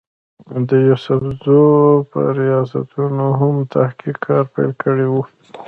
[0.67, 1.61] د يوسفزو
[2.09, 5.23] پۀ رياستونو هم تحقيقي کار پېل کړی وو